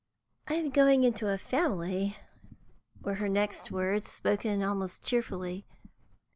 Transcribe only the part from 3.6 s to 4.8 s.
words, spoken